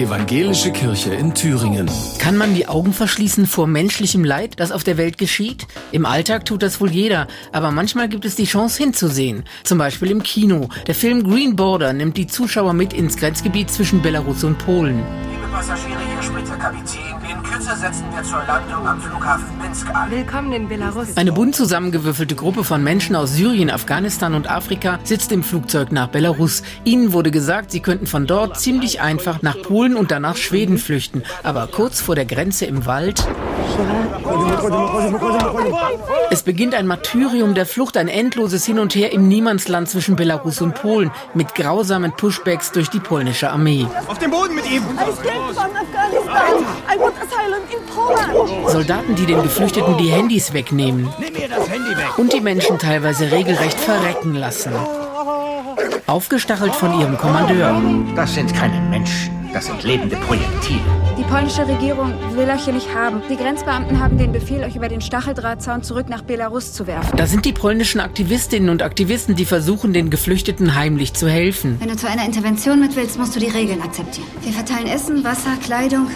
[0.00, 1.90] Evangelische Kirche in Thüringen.
[2.18, 5.66] Kann man die Augen verschließen vor menschlichem Leid, das auf der Welt geschieht?
[5.92, 9.44] Im Alltag tut das wohl jeder, aber manchmal gibt es die Chance hinzusehen.
[9.62, 10.70] Zum Beispiel im Kino.
[10.86, 15.02] Der Film Green Border nimmt die Zuschauer mit ins Grenzgebiet zwischen Belarus und Polen.
[15.30, 16.99] Liebe Passagiere, hier spricht der Kapitän.
[17.60, 20.10] Kürze setzen wir zur Landung am Flughafen Minsk an.
[20.10, 21.14] Willkommen in Belarus.
[21.16, 26.08] Eine bunt zusammengewürfelte Gruppe von Menschen aus Syrien, Afghanistan und Afrika sitzt im Flugzeug nach
[26.08, 26.62] Belarus.
[26.84, 31.22] Ihnen wurde gesagt, sie könnten von dort ziemlich einfach nach Polen und danach Schweden flüchten.
[31.42, 33.26] Aber kurz vor der Grenze im Wald.
[36.30, 40.60] Es beginnt ein Martyrium der Flucht, ein endloses Hin und Her im Niemandsland zwischen Belarus
[40.60, 43.86] und Polen mit grausamen Pushbacks durch die polnische Armee.
[44.06, 44.82] Auf dem Boden mit ihm!
[48.66, 52.18] Soldaten, die den Geflüchteten die Handys wegnehmen Handy weg!
[52.18, 54.72] und die Menschen teilweise regelrecht verrecken lassen.
[56.06, 57.80] Aufgestachelt von ihrem Kommandeur.
[58.16, 60.80] Das sind keine Menschen, das sind lebende Projektile.
[61.18, 63.20] Die polnische Regierung will euch hier nicht haben.
[63.28, 67.16] Die Grenzbeamten haben den Befehl, euch über den Stacheldrahtzaun zurück nach Belarus zu werfen.
[67.16, 71.76] Da sind die polnischen Aktivistinnen und Aktivisten, die versuchen, den Geflüchteten heimlich zu helfen.
[71.80, 74.28] Wenn du zu einer Intervention mit willst, musst du die Regeln akzeptieren.
[74.42, 76.08] Wir verteilen Essen, Wasser, Kleidung,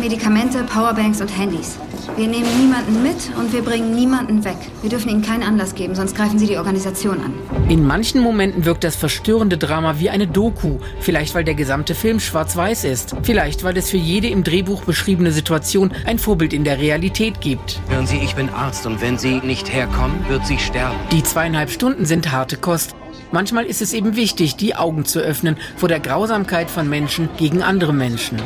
[0.00, 1.78] Medikamente, Powerbanks und Handys.
[2.16, 4.56] Wir nehmen niemanden mit und wir bringen niemanden weg.
[4.82, 7.34] Wir dürfen ihnen keinen Anlass geben, sonst greifen sie die Organisation an.
[7.68, 10.78] In manchen Momenten wirkt das verstörende Drama wie eine Doku.
[11.00, 13.14] Vielleicht, weil der gesamte Film schwarz-weiß ist.
[13.22, 17.80] Vielleicht, weil es für jede im Drehbuch beschriebene Situation ein Vorbild in der Realität gibt.
[17.88, 20.96] Hören Sie, ich bin Arzt und wenn Sie nicht herkommen, wird sie sterben.
[21.12, 22.94] Die zweieinhalb Stunden sind harte Kost.
[23.32, 27.62] Manchmal ist es eben wichtig, die Augen zu öffnen vor der Grausamkeit von Menschen gegen
[27.62, 28.38] andere Menschen.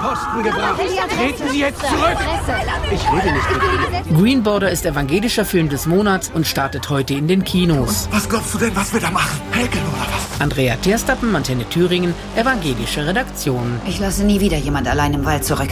[0.00, 0.80] Posten gebracht!
[0.80, 2.16] Treten Sie jetzt zurück!
[2.90, 4.18] Ich rede nicht mit Ihnen.
[4.18, 8.08] Green Border ist evangelischer Film des Monats und startet heute in den Kinos.
[8.10, 9.40] Was glaubst du denn, was wir da machen?
[9.52, 10.40] Häkeln oder was?
[10.40, 13.80] Andrea Terstappen, Antenne Thüringen, evangelische Redaktion.
[13.86, 15.70] Ich lasse nie wieder jemand allein im Wald zurück.